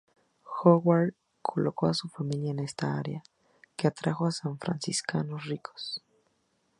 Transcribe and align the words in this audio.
Howard 0.65 1.13
colocó 1.43 1.85
a 1.85 1.93
su 1.93 2.07
familia 2.09 2.49
en 2.49 2.57
esta 2.57 2.97
área, 2.97 3.21
que 3.75 3.85
atrajo 3.85 4.25
a 4.25 4.31
san 4.31 4.57
franciscanos 4.57 5.45
ricos. 5.45 6.01